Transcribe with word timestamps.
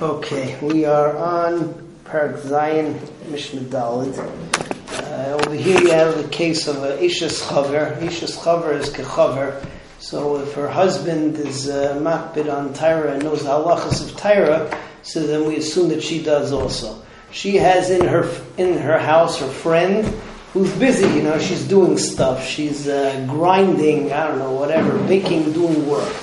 Okay, 0.00 0.56
we 0.62 0.84
are 0.84 1.16
on 1.16 1.74
Perek 2.04 2.38
Zayin, 2.42 3.00
Mishnah 3.30 3.62
Dalit. 3.62 4.16
Uh, 4.92 5.40
over 5.42 5.56
here 5.56 5.80
you 5.80 5.90
have 5.90 6.16
the 6.16 6.28
case 6.28 6.68
of 6.68 6.76
a 6.84 6.98
Ishas 6.98 7.42
Chaver. 7.42 7.98
Ishas 7.98 8.38
Chaver 8.38 8.78
is 8.78 8.90
Kechaver. 8.90 9.66
So 9.98 10.38
if 10.38 10.54
her 10.54 10.68
husband 10.68 11.34
is 11.38 11.68
uh, 11.68 11.96
makbid 11.96 12.48
on 12.48 12.74
Tyra 12.74 13.14
and 13.14 13.24
knows 13.24 13.42
the 13.42 13.48
halachas 13.48 14.08
of 14.08 14.16
Tyra, 14.16 14.72
so 15.02 15.26
then 15.26 15.48
we 15.48 15.56
assume 15.56 15.88
that 15.88 16.04
she 16.04 16.22
does 16.22 16.52
also. 16.52 17.02
She 17.32 17.56
has 17.56 17.90
in 17.90 18.06
her 18.06 18.30
in 18.56 18.78
her 18.78 19.00
house 19.00 19.40
her 19.40 19.48
friend 19.48 20.06
who's 20.52 20.72
busy. 20.78 21.08
You 21.08 21.24
know, 21.24 21.40
she's 21.40 21.66
doing 21.66 21.98
stuff. 21.98 22.46
She's 22.46 22.86
uh, 22.86 23.26
grinding. 23.28 24.12
I 24.12 24.28
don't 24.28 24.38
know, 24.38 24.52
whatever, 24.52 24.96
baking, 25.08 25.54
doing 25.54 25.88
work. 25.88 26.14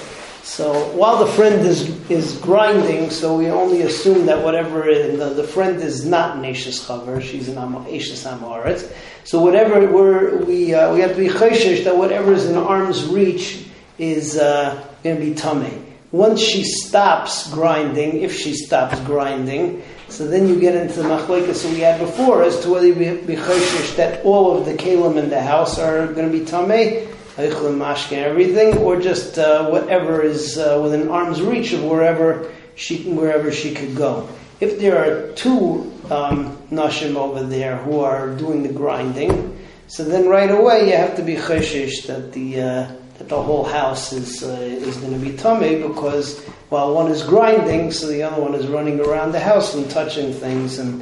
So 0.45 0.89
while 0.89 1.17
the 1.17 1.31
friend 1.31 1.65
is, 1.65 1.89
is 2.07 2.37
grinding, 2.37 3.09
so 3.09 3.35
we 3.35 3.49
only 3.49 3.81
assume 3.81 4.27
that 4.27 4.43
whatever 4.43 4.83
the, 4.83 5.33
the 5.35 5.43
friend 5.43 5.81
is 5.81 6.05
not 6.05 6.37
an 6.37 6.45
Ashes 6.45 6.79
Chaver, 6.79 7.19
she's 7.19 7.49
an 7.49 7.57
Ashes 7.57 8.23
Amoritz. 8.25 8.93
So 9.23 9.41
whatever 9.41 9.91
we're, 9.91 10.37
we 10.45 10.71
uh, 10.71 10.93
we 10.93 10.99
have 10.99 11.15
to 11.15 11.17
be 11.17 11.29
chayshish 11.29 11.83
that 11.85 11.97
whatever 11.97 12.31
is 12.31 12.45
in 12.45 12.55
arm's 12.55 13.07
reach 13.07 13.65
is 13.97 14.37
uh, 14.37 14.87
going 15.03 15.19
to 15.19 15.25
be 15.25 15.33
tummy. 15.33 15.81
Once 16.11 16.39
she 16.41 16.63
stops 16.63 17.51
grinding, 17.51 18.21
if 18.21 18.31
she 18.31 18.53
stops 18.53 18.99
grinding, 18.99 19.81
so 20.09 20.27
then 20.27 20.47
you 20.47 20.59
get 20.59 20.75
into 20.75 21.01
the 21.01 21.09
machlekes 21.09 21.67
we 21.73 21.79
had 21.79 21.99
before 21.99 22.43
as 22.43 22.59
to 22.59 22.69
whether 22.69 22.85
you 22.85 22.93
be 22.93 23.35
chayshish 23.35 23.95
that 23.95 24.23
all 24.23 24.55
of 24.55 24.65
the 24.65 24.75
kalim 24.75 25.17
in 25.17 25.27
the 25.31 25.41
house 25.41 25.79
are 25.79 26.05
going 26.13 26.31
to 26.31 26.39
be 26.39 26.45
tummy 26.45 27.07
mashke 27.37 28.13
everything, 28.13 28.77
or 28.77 28.99
just 28.99 29.37
uh, 29.37 29.69
whatever 29.69 30.21
is 30.21 30.57
uh, 30.57 30.79
within 30.81 31.09
arm's 31.09 31.41
reach 31.41 31.73
of 31.73 31.83
wherever 31.83 32.51
she 32.75 33.03
wherever 33.03 33.51
she 33.51 33.73
could 33.73 33.95
go. 33.95 34.27
If 34.59 34.79
there 34.79 34.97
are 34.97 35.31
two 35.33 35.91
um, 36.09 36.57
nashim 36.71 37.15
over 37.15 37.43
there 37.43 37.77
who 37.77 37.99
are 37.99 38.35
doing 38.35 38.63
the 38.63 38.71
grinding, 38.71 39.57
so 39.87 40.03
then 40.03 40.27
right 40.27 40.51
away 40.51 40.89
you 40.89 40.95
have 40.95 41.15
to 41.17 41.23
be 41.23 41.35
cheshish 41.35 42.07
that 42.07 42.31
the 42.31 42.61
uh, 42.61 42.91
that 43.17 43.29
the 43.29 43.41
whole 43.41 43.63
house 43.63 44.11
is 44.13 44.43
uh, 44.43 44.59
is 44.61 44.97
going 44.97 45.13
to 45.13 45.19
be 45.19 45.35
tummy 45.37 45.81
because 45.81 46.41
while 46.69 46.93
one 46.93 47.11
is 47.11 47.23
grinding, 47.23 47.91
so 47.91 48.07
the 48.07 48.23
other 48.23 48.41
one 48.41 48.55
is 48.55 48.67
running 48.67 48.99
around 48.99 49.31
the 49.31 49.39
house 49.39 49.75
and 49.75 49.89
touching 49.89 50.33
things 50.33 50.79
and 50.79 51.01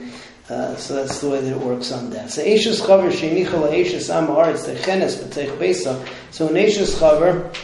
uh, 0.54 0.76
so 0.78 0.96
that's 0.96 1.20
the 1.22 1.30
way 1.30 1.42
that 1.42 1.52
it 1.52 1.60
works 1.60 1.92
on 1.92 2.10
that. 2.12 2.30
So 2.30 2.44
Eishes 2.44 2.82
Chaver 2.82 3.12
Sheinichel 3.12 3.72
Eishes 3.72 4.14
Am 4.14 4.28
Haaretz 4.28 4.66
Techenes 4.66 5.16
B'Teich 5.16 5.58
Besa. 5.60 6.06
So 6.32 6.48
an 6.48 6.54
Eishes 6.54 6.98
Chaver 7.00 7.56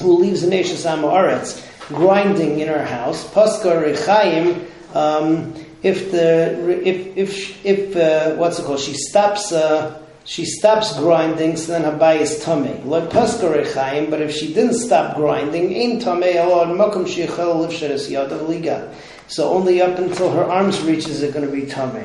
who 0.00 0.18
leaves 0.18 0.42
an 0.42 0.50
Eishes 0.50 0.86
Am 0.86 1.00
Haaretz 1.00 1.64
grinding 1.88 2.60
in 2.60 2.68
her 2.68 2.84
house. 2.84 3.28
Paska 3.32 3.82
Rechaim. 3.82 4.66
Um, 4.94 5.54
if 5.82 6.10
the 6.10 6.80
if 6.86 7.16
if 7.16 7.66
if 7.66 7.96
uh, 7.96 8.34
what's 8.36 8.58
it 8.58 8.64
called? 8.64 8.80
She 8.80 8.94
stops. 8.94 9.52
Uh, 9.52 10.02
she 10.24 10.44
stops 10.44 10.94
grinding, 10.98 11.56
so 11.56 11.72
then 11.72 11.84
her 11.84 11.96
bay 11.96 12.20
is 12.20 12.44
tummy. 12.44 12.74
Like 12.84 13.08
paska 13.08 13.48
rechaim, 13.48 14.10
but 14.10 14.20
if 14.20 14.30
she 14.30 14.52
didn't 14.52 14.74
stop 14.74 15.16
grinding, 15.16 15.72
in 15.72 16.00
tummy 16.00 16.36
alon 16.36 16.76
makom 16.76 17.06
shichel 17.06 17.66
livsheres 17.66 18.10
yadav 18.10 18.46
liga. 18.46 18.94
So 19.28 19.48
only 19.48 19.80
up 19.80 19.98
until 19.98 20.30
her 20.32 20.44
arms 20.44 20.82
reaches 20.82 21.22
are 21.22 21.32
going 21.32 21.46
to 21.46 21.52
be 21.52 21.64
tummy. 21.64 22.04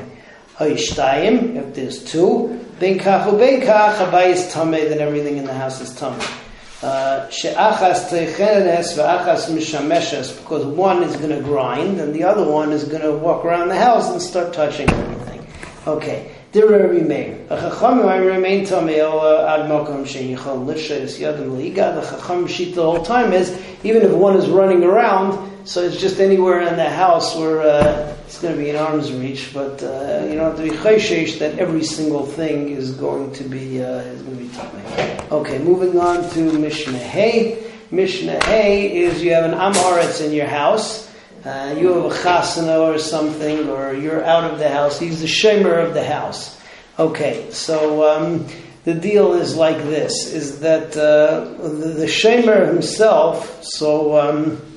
Hayishtayim, 0.58 1.56
if 1.56 1.74
there's 1.74 2.04
two, 2.04 2.64
ben 2.78 2.98
kach 2.98 3.38
ben 3.38 3.60
kach, 3.60 3.96
habayis 3.96 4.52
tameh, 4.52 4.88
then 4.88 5.00
everything 5.00 5.36
in 5.36 5.44
the 5.44 5.54
house 5.54 5.80
is 5.80 5.90
tameh. 5.90 6.40
Uh, 6.82 7.28
she'achas 7.30 8.08
teichenes 8.08 8.96
ve'achas 8.96 9.50
mishameshes, 9.50 10.36
because 10.38 10.64
one 10.64 11.02
is 11.02 11.16
going 11.16 11.30
to 11.30 11.40
grind 11.40 11.98
and 11.98 12.14
the 12.14 12.22
other 12.22 12.48
one 12.48 12.72
is 12.72 12.84
going 12.84 13.02
to 13.02 13.12
walk 13.12 13.44
around 13.44 13.68
the 13.68 13.76
house 13.76 14.10
and 14.10 14.20
start 14.20 14.52
touching 14.52 14.88
everything. 14.90 15.46
Okay. 15.86 16.30
Dira 16.52 16.86
remain. 16.86 17.44
A 17.50 17.56
chacham 17.56 18.06
I 18.06 18.18
remain 18.18 18.64
tamei 18.64 19.00
ad 19.00 19.68
makom 19.68 20.04
sheyichol 20.04 20.64
lifshes 20.64 21.18
yadam 21.18 21.56
liga. 21.56 22.00
The 22.00 22.16
chacham 22.16 22.46
sheet 22.46 22.76
the 22.76 22.82
whole 22.84 23.02
time 23.04 23.32
is 23.32 23.60
even 23.82 24.02
if 24.02 24.12
one 24.12 24.36
is 24.36 24.48
running 24.48 24.84
around, 24.84 25.66
so 25.66 25.82
it's 25.82 26.00
just 26.00 26.20
anywhere 26.20 26.60
in 26.60 26.76
the 26.76 26.88
house 26.88 27.34
where 27.34 27.60
uh, 27.60 28.13
it's 28.26 28.40
going 28.40 28.56
to 28.56 28.60
be 28.60 28.70
in 28.70 28.76
arm's 28.76 29.12
reach, 29.12 29.52
but 29.52 29.82
uh, 29.82 30.26
you 30.26 30.36
don't 30.36 30.50
have 30.50 30.56
to 30.56 30.62
be 30.62 30.70
chayshish 30.70 31.38
that 31.40 31.58
every 31.58 31.84
single 31.84 32.24
thing 32.24 32.70
is 32.70 32.92
going 32.92 33.32
to 33.34 33.44
be 33.44 33.82
uh, 33.82 33.98
is 33.98 34.22
going 34.22 34.38
to 34.38 34.42
be 34.44 34.48
tummy. 34.50 35.30
Okay, 35.30 35.58
moving 35.58 36.00
on 36.00 36.28
to 36.30 36.58
Mishnah 36.58 36.98
Hay. 36.98 37.70
Mishnah 37.90 38.42
Hay 38.46 38.96
is 38.96 39.22
you 39.22 39.34
have 39.34 39.44
an 39.44 39.52
Amaretz 39.58 40.24
in 40.24 40.32
your 40.32 40.46
house. 40.46 41.12
Uh, 41.44 41.76
you 41.78 41.92
have 41.92 42.04
a 42.06 42.14
chasana 42.14 42.80
or 42.80 42.98
something, 42.98 43.68
or 43.68 43.92
you're 43.92 44.24
out 44.24 44.50
of 44.50 44.58
the 44.58 44.70
house. 44.70 44.98
He's 44.98 45.20
the 45.20 45.26
shemer 45.26 45.84
of 45.86 45.92
the 45.92 46.04
house. 46.04 46.58
Okay, 46.98 47.50
so 47.50 48.08
um, 48.08 48.46
the 48.84 48.94
deal 48.94 49.34
is 49.34 49.54
like 49.54 49.76
this: 49.76 50.32
is 50.32 50.60
that 50.60 50.96
uh, 50.96 51.44
the, 51.62 52.06
the 52.06 52.66
himself? 52.66 53.62
So. 53.62 54.18
Um, 54.18 54.73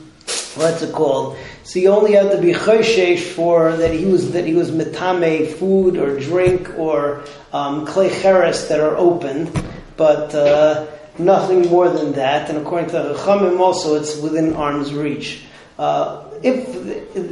what's 0.57 0.81
it 0.81 0.93
called? 0.93 1.37
So 1.63 1.79
you 1.79 1.89
only 1.89 2.13
have 2.13 2.31
to 2.31 2.41
be 2.41 2.53
choshesh 2.53 3.19
for 3.19 3.75
that 3.77 3.91
he 3.91 4.05
was 4.05 4.31
that 4.31 4.45
he 4.45 4.53
was 4.53 4.71
metame 4.71 5.51
food 5.53 5.97
or 5.97 6.19
drink 6.19 6.77
or 6.77 7.23
um, 7.53 7.85
cheres 7.85 8.67
that 8.67 8.79
are 8.79 8.95
opened, 8.97 9.51
but 9.95 10.33
uh, 10.33 10.87
nothing 11.17 11.69
more 11.69 11.89
than 11.89 12.13
that. 12.13 12.49
And 12.49 12.57
according 12.59 12.89
to 12.91 12.93
the 12.93 13.13
Chachamim, 13.13 13.59
also 13.59 13.95
it's 13.95 14.17
within 14.17 14.55
arm's 14.55 14.93
reach. 14.93 15.43
Uh, 15.77 16.23
if 16.43 16.75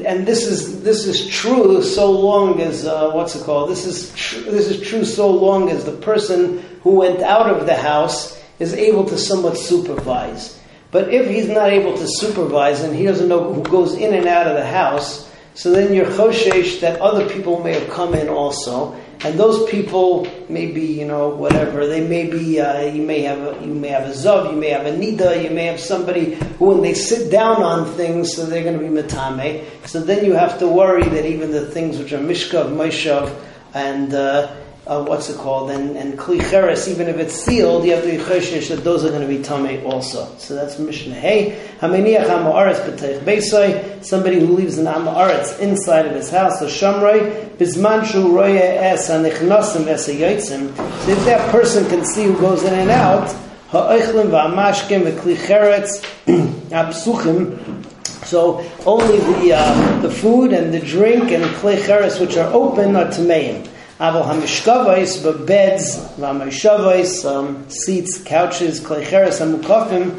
and 0.06 0.28
this 0.28 0.46
is 0.46 0.84
this 0.84 1.06
is 1.06 1.28
true 1.28 1.81
so 1.81 2.12
long 2.12 2.62
as 2.62 2.86
uh, 2.86 3.12
what's 3.12 3.36
it 3.36 3.44
called? 3.44 3.69
This 3.69 3.86
is 3.86 4.13
tr- 4.16 4.50
this 4.52 4.68
is 4.68 4.88
true 4.88 5.06
so 5.06 5.30
long 5.30 5.69
as 5.69 5.86
the 5.86 5.92
person 5.92 6.63
who 6.81 6.92
went 6.92 7.22
out 7.22 7.50
of 7.50 7.66
the 7.66 7.75
house 7.75 8.40
is 8.59 8.74
able 8.74 9.06
to 9.06 9.18
somewhat 9.18 9.57
supervise. 9.57 10.54
But 10.95 11.13
if 11.13 11.28
he's 11.28 11.50
not 11.50 11.72
able 11.72 11.97
to 11.97 12.07
supervise 12.07 12.81
and 12.81 12.95
he 12.95 13.03
doesn't 13.03 13.28
know 13.28 13.53
who 13.53 13.61
goes 13.63 13.95
in 13.95 14.13
and 14.13 14.28
out 14.28 14.47
of 14.47 14.56
the 14.56 14.66
house, 14.66 15.29
so 15.53 15.72
then 15.73 15.94
you're 15.94 16.06
choshesh 16.06 16.79
that 16.79 17.01
other 17.01 17.28
people 17.28 17.61
may 17.61 17.73
have 17.78 17.89
come 17.89 18.13
in 18.13 18.29
also, 18.29 18.95
and 19.25 19.38
those 19.38 19.69
people 19.69 20.25
may 20.47 20.72
be, 20.72 20.85
you 20.85 21.03
know, 21.03 21.28
whatever. 21.28 21.85
They 21.85 22.07
may 22.07 22.29
be. 22.29 22.61
Uh, 22.61 22.83
you 22.83 23.01
may 23.01 23.23
have 23.23 23.39
a, 23.39 23.66
you 23.66 23.73
may 23.73 23.89
have 23.89 24.03
a 24.03 24.13
zav, 24.13 24.50
you 24.50 24.57
may 24.57 24.69
have 24.69 24.85
a 24.85 24.94
nida, 24.94 25.44
you 25.44 25.50
may 25.50 25.66
have 25.66 25.81
somebody 25.81 26.35
who, 26.35 26.67
when 26.67 26.81
they 26.81 26.94
sit 26.94 27.29
down 27.29 27.62
on 27.62 27.91
things, 27.95 28.33
so 28.33 28.45
they're 28.45 28.63
going 28.63 28.79
to 28.79 28.81
be 28.81 28.88
metame. 28.88 29.66
So 29.85 30.00
then 30.00 30.23
you 30.23 30.31
have 30.31 30.59
to 30.59 30.67
worry 30.69 31.03
that 31.03 31.25
even 31.25 31.51
the 31.51 31.66
things 31.66 31.97
which 31.97 32.13
are 32.13 32.19
mishkav, 32.19 32.69
maishav, 32.69 33.38
and 33.73 34.13
uh, 34.13 34.56
uh, 34.88 35.03
what's 35.03 35.29
it 35.29 35.38
called, 35.38 35.72
and, 35.72 35.97
and 35.97 36.18
klicheres, 36.18 36.88
even 36.88 37.07
if 37.07 37.18
it's 37.18 37.34
sealed, 37.34 37.85
you 37.85 37.94
have 37.94 38.03
to 38.03 38.12
be 38.12 38.18
choshesh 38.18 38.69
that 38.69 38.84
those 38.84 39.03
are 39.03 39.09
going 39.09 39.22
to 39.22 39.28
be 39.28 39.40
tamei 39.40 39.84
also. 39.84 40.28
So 40.38 40.53
that's 40.53 40.78
Mishnah 40.78 41.16
Hey. 41.16 41.59
Hameniach 41.79 42.25
b'teich 42.25 44.06
somebody 44.06 44.40
who 44.40 44.53
leaves 44.53 44.78
an 44.78 44.85
ha'ma'aretz 44.85 45.59
inside 45.59 46.06
of 46.06 46.13
his 46.13 46.29
house, 46.29 46.59
so 46.59 46.68
shamrei, 46.68 47.50
bizman 47.57 48.06
shu 48.06 48.35
roye 48.35 48.57
es 48.57 49.07
ha'nechnosim 49.07 49.88
es 49.88 50.06
ha'yotzim. 50.06 50.75
So 50.75 51.12
if 51.12 51.25
that 51.25 51.50
person 51.51 51.88
can 51.90 52.06
see 52.06 52.25
who 52.25 52.40
goes 52.40 52.63
in 52.63 52.74
and 52.74 52.91
out, 52.91 53.31
ha'oichlim 53.69 54.29
va'amashkim 54.29 55.12
v'klicheretz 55.12 56.03
ha'psuchim, 56.72 57.85
so 58.25 58.63
only 58.88 59.19
the 59.19 59.53
uh, 59.56 60.00
the 60.01 60.09
food 60.09 60.51
and 60.51 60.74
the 60.74 60.79
drink 60.79 61.31
and 61.31 61.44
klicheres 61.44 62.19
which 62.19 62.38
are 62.38 62.51
open 62.53 62.95
are 62.95 63.06
tameim. 63.06 63.68
Aval 64.00 64.25
hamishkavais, 64.25 65.23
but 65.23 65.45
beds, 65.45 65.97
v'amishavais, 66.17 67.23
um, 67.23 67.69
seats, 67.69 68.22
couches, 68.22 68.81
klecheres, 68.81 69.39
hamukafim, 69.39 70.11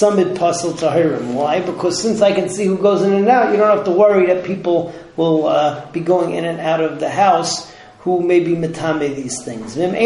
tzamid 0.00 0.36
patil 0.36 0.72
tahirim. 0.74 1.34
Why? 1.34 1.60
Because 1.60 2.00
since 2.00 2.22
I 2.22 2.32
can 2.32 2.48
see 2.48 2.66
who 2.66 2.78
goes 2.78 3.02
in 3.02 3.12
and 3.12 3.28
out, 3.28 3.50
you 3.50 3.56
don't 3.56 3.76
have 3.76 3.84
to 3.86 3.90
worry 3.90 4.26
that 4.26 4.44
people 4.44 4.94
will 5.16 5.48
uh, 5.48 5.90
be 5.90 5.98
going 5.98 6.34
in 6.34 6.44
and 6.44 6.60
out 6.60 6.80
of 6.80 7.00
the 7.00 7.10
house 7.10 7.72
who 8.06 8.22
may 8.22 8.38
be 8.38 8.54
metame 8.54 9.16
these 9.16 9.42
things. 9.42 9.76
Um. 9.76 9.96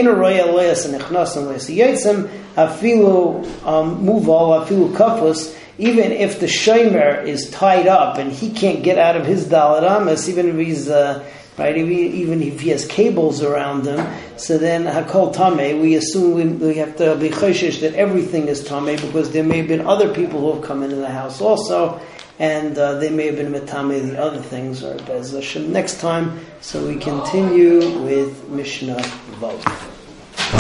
Even 5.78 6.12
if 6.12 6.40
the 6.40 6.46
shomer 6.46 7.26
is 7.26 7.50
tied 7.50 7.86
up 7.86 8.18
and 8.18 8.32
he 8.32 8.50
can't 8.50 8.82
get 8.82 8.98
out 8.98 9.16
of 9.16 9.26
his 9.26 9.46
dalaramas, 9.46 10.28
even 10.28 10.48
if 10.48 10.56
he's 10.56 10.88
uh, 10.88 11.22
right? 11.60 11.76
Even 11.76 12.42
if 12.42 12.60
he 12.60 12.70
has 12.70 12.86
cables 12.86 13.42
around 13.42 13.86
him, 13.86 14.04
so 14.36 14.58
then 14.58 14.84
hakol 14.84 15.32
tame, 15.32 15.80
we 15.80 15.94
assume 15.94 16.34
we, 16.34 16.44
we 16.44 16.74
have 16.76 16.96
to 16.96 17.14
be 17.16 17.28
choshesh 17.28 17.80
that 17.80 17.94
everything 17.94 18.48
is 18.48 18.64
tame 18.64 18.96
because 18.96 19.30
there 19.32 19.44
may 19.44 19.58
have 19.58 19.68
been 19.68 19.86
other 19.86 20.12
people 20.12 20.40
who 20.40 20.54
have 20.54 20.64
come 20.64 20.82
into 20.82 20.96
the 20.96 21.10
house 21.10 21.40
also, 21.40 22.00
and 22.38 22.78
uh, 22.78 22.94
they 22.94 23.10
may 23.10 23.26
have 23.26 23.36
been 23.36 23.52
metame 23.52 24.10
the 24.10 24.20
other 24.20 24.40
things 24.40 24.82
or 24.82 24.94
bez 25.04 25.32
next 25.56 26.00
time. 26.00 26.40
So 26.62 26.84
we 26.86 26.96
continue 26.96 28.00
with 28.00 28.48
Mishnah 28.48 28.96
Vav. 29.38 29.89